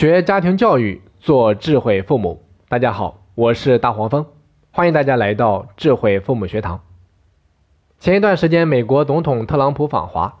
[0.00, 2.42] 学家庭教育，做智慧父母。
[2.70, 4.24] 大家好，我是大黄蜂，
[4.70, 6.80] 欢迎大家来到智慧父母学堂。
[7.98, 10.38] 前一段时间，美国总统特朗普访华，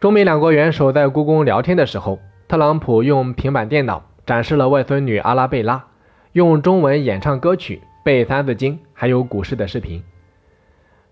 [0.00, 5.84] 中美两国元首在故宫聊天的时候，特朗普用平板电脑展示了外孙女阿拉贝拉
[6.32, 10.02] 用中文演唱歌曲、背三字经，还有古诗的视频。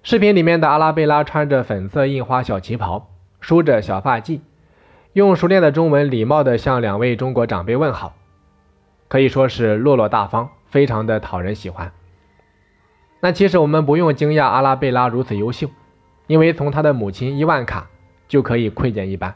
[0.02, 4.40] 视频里面的阿拉贝拉穿着粉色印花小旗袍，梳着小发髻。
[5.12, 8.14] 用熟练的中文，礼貌地向两位中国长辈问好，
[9.08, 11.90] 可以说是落落大方，非常的讨人喜欢。
[13.18, 15.68] 那其实我们不用惊讶阿拉贝拉如此优秀，
[16.28, 17.88] 因为从她的母亲伊万卡
[18.28, 19.34] 就可以窥见一斑。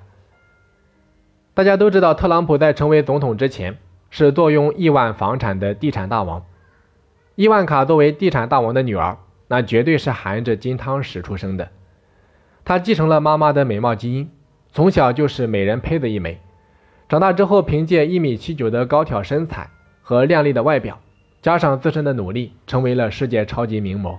[1.54, 3.76] 大家都知道，特朗普在成为总统之前
[4.10, 6.44] 是坐拥亿万房产的地产大王，
[7.34, 11.70] 伊万卡作为地产大王的女儿，那绝对是含着金汤匙出生的，
[12.64, 14.30] 她继承了妈妈的美貌基因。
[14.74, 16.40] 从小就是美人胚子一枚，
[17.08, 19.70] 长大之后凭借一米七九的高挑身材
[20.02, 20.98] 和靓丽的外表，
[21.40, 24.18] 加上自身的努力，成为了世界超级名模。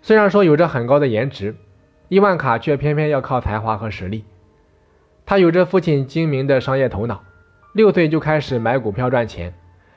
[0.00, 1.56] 虽然说有着很高的颜值，
[2.08, 4.24] 伊万卡却偏偏要靠才华和实力。
[5.26, 7.24] 他有着父亲精明的商业头脑，
[7.72, 9.54] 六岁就开始买股票赚钱，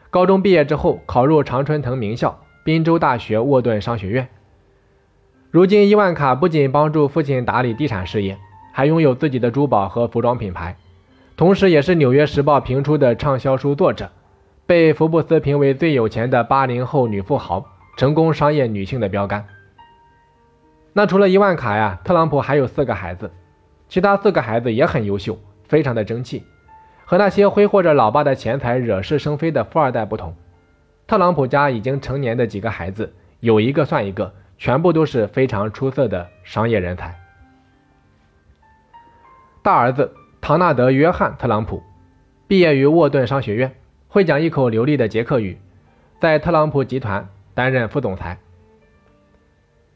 [0.09, 4.27] 高中毕业之后考入常春藤名校宾州大学沃顿商学院。
[5.51, 8.39] 如今，伊万卡不仅帮助父亲打理地产事业。
[8.77, 10.77] 还拥有自己的珠宝和服装品牌，
[11.35, 14.11] 同时也是《纽约时报》评出的畅销书作者，
[14.67, 17.65] 被福布斯评为最有钱的八零后女富豪、
[17.97, 19.43] 成功商业女性的标杆。
[20.93, 23.31] 那除了伊万卡呀，特朗普还有四个孩子，
[23.89, 26.43] 其他四个孩子也很优秀，非常的争气。
[27.03, 30.35] 和那些挥霍着老爸的钱财、惹是生非的富二代不同，
[31.07, 37.15] 特朗普家已经成年的几个孩子，有一个算一个，全部都是非常出色的商业人才。
[39.67, 41.83] 大儿子唐纳德·约翰·特朗普
[42.47, 43.75] 毕业于沃顿商学院，
[44.07, 45.57] 会讲一口流利的捷克语，
[46.21, 48.37] 在特朗普集团担任副总裁。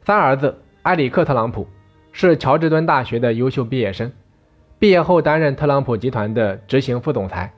[0.02, 1.66] 三儿子埃里克·特朗普
[2.12, 4.12] 是乔治敦大学的优秀毕业生，
[4.78, 7.50] 毕业后担任特朗普集团的执行副总裁，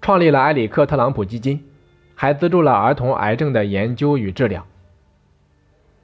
[0.00, 1.64] 创立了埃里克·特朗普基金，
[2.16, 4.66] 还资助了儿童癌症的研究与治疗。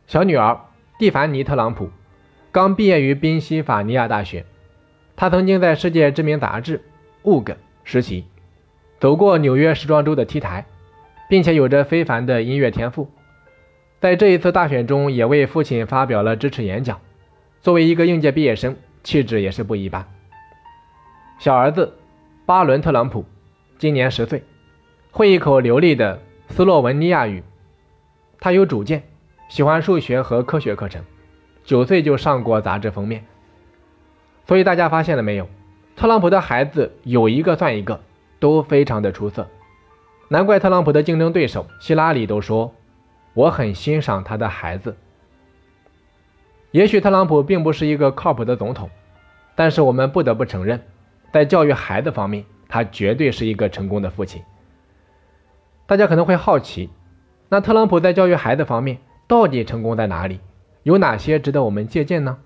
[0.06, 0.60] 小女儿
[1.00, 1.90] 蒂凡尼·特朗普
[2.52, 4.46] 刚毕业于宾夕法尼亚大学。
[5.20, 6.78] 他曾经在世界知名杂志
[7.30, 7.44] 《Vogue》
[7.84, 8.24] 实习，
[8.98, 10.64] 走过纽约时装周的 T 台，
[11.28, 13.06] 并且有着非凡的音乐天赋。
[14.00, 16.98] 在这一次大选中，也为父亲发表了支持演讲。
[17.60, 20.08] 作为一个应届毕业生，气质也是不一般。
[21.38, 21.98] 小儿子
[22.46, 23.26] 巴伦·特朗普
[23.76, 24.42] 今年十岁，
[25.10, 27.42] 会一口流利的斯洛文尼亚语。
[28.40, 29.02] 他有主见，
[29.50, 31.04] 喜欢数学和科学课程，
[31.62, 33.22] 九岁就上过杂志封面。
[34.50, 35.46] 所以大家发现了没有？
[35.94, 38.00] 特朗普的孩子有一个算一个，
[38.40, 39.46] 都非常的出色。
[40.26, 42.74] 难怪特朗普的竞争对手希拉里都说
[43.32, 44.96] ：“我很欣赏他的孩子。”
[46.72, 48.90] 也许特朗普并不是一个靠谱的总统，
[49.54, 50.82] 但是我们不得不承认，
[51.32, 54.42] 在教育孩子方面，他绝对是一个成功的父亲。
[55.86, 56.90] 大家可能会好奇，
[57.48, 60.40] 那特朗普在教育孩子方面到底成功在哪里？
[60.82, 62.38] 有哪些值得我们借鉴呢？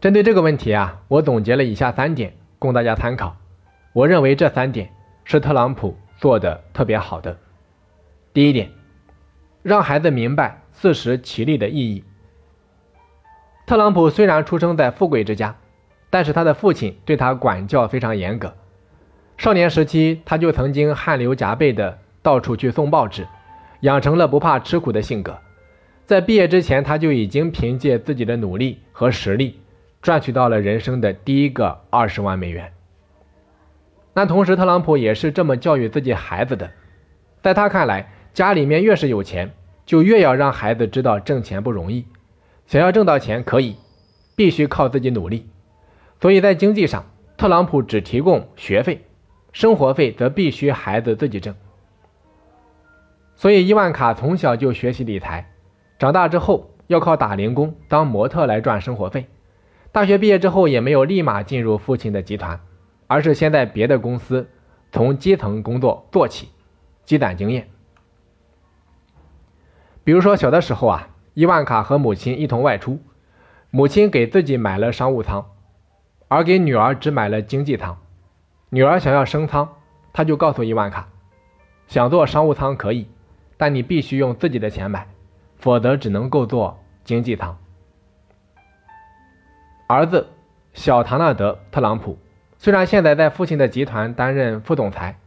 [0.00, 3.36] 针对这个问题啊，我总结了以下三点供大家参考。
[3.94, 4.90] 我认为这三点
[5.24, 7.38] 是特朗普做的特别好的。
[8.34, 8.70] 第一点，
[9.62, 12.04] 让孩子明白自食其力的意义。
[13.66, 15.56] 特朗普虽然出生在富贵之家，
[16.10, 18.54] 但是他的父亲对他管教非常严格。
[19.38, 23.26] 少年时期他就曾经汗流浃背的到处去送报纸，
[23.80, 25.38] 养成了不怕吃苦的性格。
[26.04, 29.58] 在毕业之前，他就已经凭借自己的努力和实力。
[30.06, 32.72] 赚取到了人生的第一个二十万美元。
[34.14, 36.70] 那同时，特朗普也是这么教育自己孩子的。
[37.42, 39.50] 在他看来，家里面越是有钱，
[39.84, 42.06] 就越要让孩子知道挣钱不容易。
[42.68, 43.74] 想要挣到钱可以，
[44.36, 45.50] 必须靠自己努力。
[46.20, 47.04] 所以在经济上，
[47.36, 49.04] 特朗普只提供学费，
[49.50, 51.52] 生活费则必须孩子自己挣。
[53.34, 55.50] 所以伊万卡从小就学习理财，
[55.98, 59.26] 长大之后要靠打零工、当模特来赚生活费。
[59.96, 62.60] 大学毕业之后，也没有立马进入父亲的集团，
[63.06, 64.46] 而是先在别的公司
[64.92, 66.50] 从基层工作做起，
[67.06, 67.70] 积攒经验。
[70.04, 73.00] 比如说，小的时候啊，伊万卡和母亲一同外出，
[73.70, 75.46] 母亲给自己买了商务舱，
[76.28, 77.96] 而给女儿只买了经济舱。
[78.68, 79.66] 女儿想要升舱，
[80.12, 81.08] 他就告诉伊万卡，
[81.88, 83.08] 想坐商务舱可以，
[83.56, 85.08] 但你必须用自己的钱买，
[85.56, 87.56] 否则只能够坐经济舱。
[89.88, 90.26] 儿子
[90.74, 92.18] 小唐纳德·特朗普
[92.58, 95.18] 虽然现在在父亲的集团担任副总裁，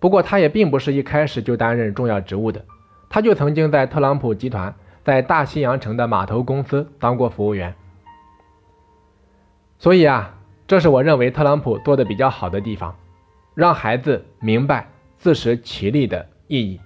[0.00, 2.64] 不过他也并不是一开始就担任重要职务的。
[3.08, 4.74] 他就曾经在特朗普集团
[5.04, 7.74] 在大西洋城的码头公司当过服务员。
[9.78, 10.34] 所以啊，
[10.66, 12.96] 这是我认为特朗普做的比较好的地方，
[13.54, 16.80] 让孩子明白自食其力的意义。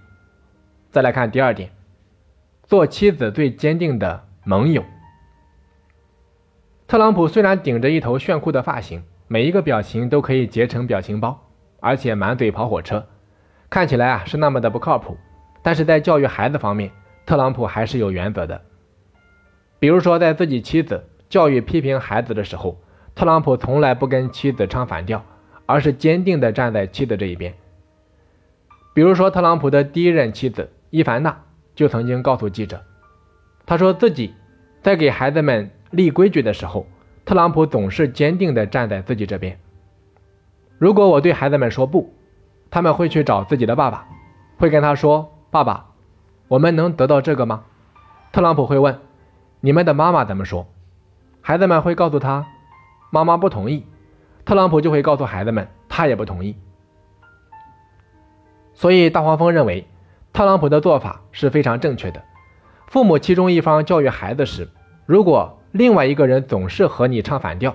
[0.91, 1.71] 再来看第二点，
[2.65, 4.85] 做妻子最坚定的盟友。
[6.94, 11.49] 特朗普虽然顶着一头炫酷的发型，每一个表情都可以截成表情包，
[11.81, 13.05] 而且满嘴跑火车，
[13.69, 15.17] 看起来啊是那么的不靠谱。
[15.61, 16.93] 但是在教育孩子方面，
[17.26, 18.62] 特朗普还是有原则的。
[19.81, 22.81] 比如说，在自己妻子教育批评孩子的时候，
[23.17, 25.25] 特朗普从来不跟妻子唱反调，
[25.67, 27.52] 而是坚定地站在妻子这一边。
[28.94, 31.43] 比如说，特朗普的第一任妻子伊凡娜
[31.75, 32.85] 就曾经告诉记者，
[33.67, 34.32] 他说自己
[34.81, 35.73] 在给孩子们。
[35.94, 36.87] 立规矩的时候，
[37.25, 39.58] 特朗普总是坚定地站在自己这边。
[40.79, 42.12] 如果我对孩子们说不，
[42.70, 44.06] 他们会去找自己的爸爸，
[44.58, 45.87] 会跟他说：“爸爸，
[46.49, 47.64] 我们能得到这个吗？”
[48.32, 48.99] 特朗普会问
[49.62, 50.67] ：“你们的妈妈怎么说？”
[51.41, 52.47] 孩子们会告诉他
[53.11, 53.87] ：“妈妈不同意。”
[54.44, 56.56] 特朗普就会告诉孩子们：“他也不同意。”
[58.75, 59.87] 所以大黄蜂认为，
[60.32, 62.23] 特朗普的做法是非常正确的。
[62.88, 64.69] 父母其中一方教育孩子时，
[65.06, 67.75] 如果另外一个人总是和你唱反调，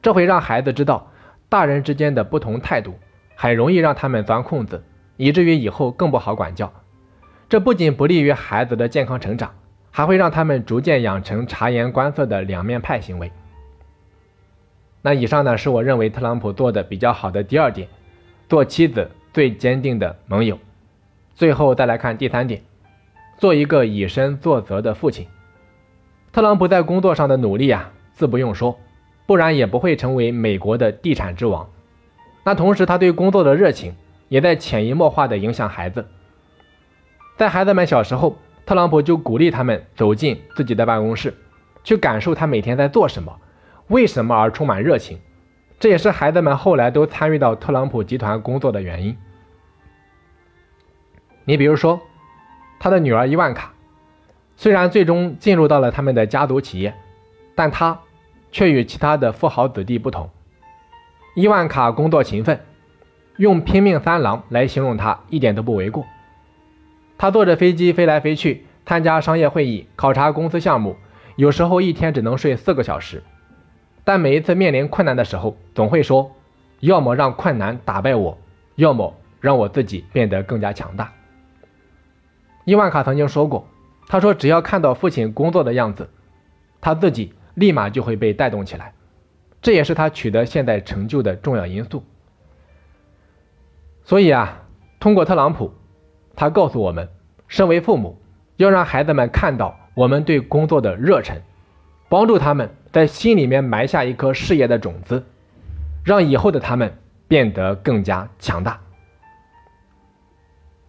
[0.00, 1.10] 这会让孩子知道
[1.50, 2.94] 大人之间的不同态度，
[3.34, 4.82] 很容易让他们钻空子，
[5.18, 6.72] 以至于以后更不好管教。
[7.50, 9.52] 这不仅不利于孩子的健康成长，
[9.90, 13.30] 还会让他们逐渐养成察言观色的两面派行为。
[15.02, 17.86] 那以上呢，是我认为特朗普做的比较好的第二点，
[18.48, 20.58] 做妻子最坚定的盟友。
[21.34, 22.62] 最后再来看第三点，
[23.36, 25.26] 做一个以身作则的父亲。
[26.34, 28.76] 特朗普在工作上的努力啊，自不用说，
[29.24, 31.70] 不然也不会成为美国的地产之王。
[32.42, 33.94] 那同时，他对工作的热情
[34.28, 36.08] 也在潜移默化地影响孩子。
[37.36, 38.36] 在孩子们小时候，
[38.66, 41.32] 特朗普就鼓励他们走进自己的办公室，
[41.84, 43.38] 去感受他每天在做什么，
[43.86, 45.20] 为什么而充满热情。
[45.78, 49.16] 这也是孩子们后来都参与到特朗普集团工作的原因。
[51.44, 52.00] 你比如说，
[52.80, 53.73] 他的女儿伊万卡。
[54.56, 56.94] 虽然最终进入到了他们的家族企业，
[57.54, 58.00] 但他
[58.52, 60.30] 却与其他的富豪子弟不同。
[61.34, 62.60] 伊万卡工作勤奋，
[63.36, 66.06] 用“拼命三郎”来形容他一点都不为过。
[67.18, 70.96] 他坐着飞机飞来飞去，参加商业会议，考察公司项目，
[71.34, 73.22] 有时候一天只能睡四个小时。
[74.04, 76.30] 但每一次面临困难的时候，总会说
[76.78, 78.38] ：“要么让困难打败我，
[78.76, 81.12] 要么让我自己变得更加强大。”
[82.64, 83.66] 伊万卡曾经说过。
[84.06, 86.08] 他说：“只要看到父亲工作的样子，
[86.80, 88.92] 他自己立马就会被带动起来，
[89.62, 92.04] 这也是他取得现在成就的重要因素。
[94.04, 94.62] 所以啊，
[95.00, 95.72] 通过特朗普，
[96.36, 97.08] 他告诉我们，
[97.48, 98.20] 身为父母，
[98.56, 101.40] 要让孩子们看到我们对工作的热忱，
[102.10, 105.24] 帮助他们在心里面埋下一颗事业的种子，
[106.04, 108.78] 让以后的他们变得更加强大。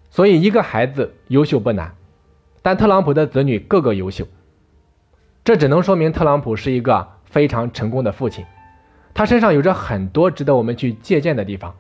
[0.10, 1.96] 所以，一个孩子优秀不难。”
[2.66, 4.26] 但特朗普的子女个个优秀，
[5.44, 8.44] 这只能说明特朗普是一个非常成功的父亲。
[9.14, 11.76] 他身上有着很多值得我们去借鉴的地方。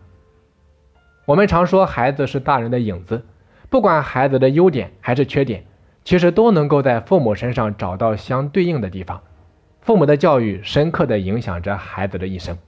[1.25, 3.25] 我们常说孩子是大人的影子，
[3.71, 5.65] 不管孩子的优点还是缺点，
[6.03, 9.23] 其实都能够在父母身上找到相对应的地方。
[9.81, 12.59] 父母的教育深刻的影响着孩子的一生。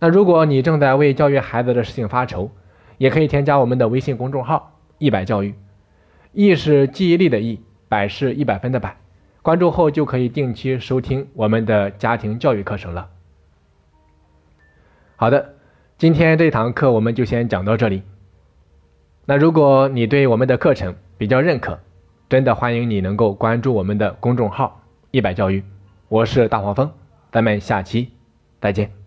[0.00, 2.50] 那如果你正在为教育孩子的事情发愁，
[2.98, 5.54] 也可以添加我们的微信公众号“一百教育”。
[6.34, 8.96] 忆是记忆力的忆，百是一百分的百。
[9.40, 13.08] 关注后就可以定期收听我们的家庭教育课程了。
[15.16, 15.54] 好的，
[15.96, 18.02] 今天这堂课我们就先讲到这里。
[19.26, 21.78] 那如果你对我们的课程比较认可，
[22.28, 25.62] 真的欢迎你能够关注我们的公众号“一百教育”。
[26.08, 26.90] 我是大黄蜂，
[27.30, 28.10] 咱们下期
[28.60, 29.03] 再见。